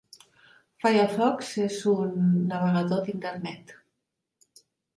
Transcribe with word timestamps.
Firefox 0.85 1.51
és 1.67 1.77
un 1.93 2.17
navegador 2.55 3.05
d'internet. 3.07 3.77